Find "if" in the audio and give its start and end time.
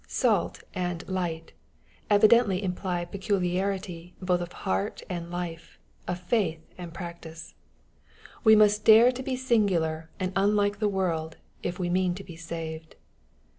11.61-11.77